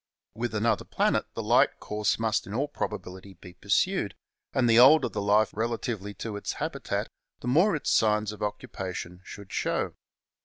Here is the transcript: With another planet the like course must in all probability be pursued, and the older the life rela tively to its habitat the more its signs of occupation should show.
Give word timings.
With 0.33 0.55
another 0.55 0.83
planet 0.83 1.25
the 1.35 1.43
like 1.43 1.77
course 1.79 2.17
must 2.17 2.47
in 2.47 2.55
all 2.55 2.67
probability 2.67 3.35
be 3.35 3.53
pursued, 3.53 4.15
and 4.51 4.67
the 4.67 4.79
older 4.79 5.07
the 5.07 5.21
life 5.21 5.51
rela 5.51 5.77
tively 5.77 6.17
to 6.17 6.37
its 6.37 6.53
habitat 6.53 7.07
the 7.41 7.47
more 7.47 7.75
its 7.75 7.91
signs 7.91 8.31
of 8.31 8.41
occupation 8.41 9.21
should 9.23 9.53
show. 9.53 9.93